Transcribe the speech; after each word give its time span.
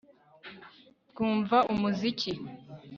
Twumva 1.09 1.57
umuziki 1.73 2.31